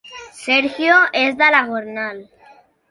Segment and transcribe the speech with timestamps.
[0.37, 0.95] Sergio
[1.27, 2.29] és de la Gornal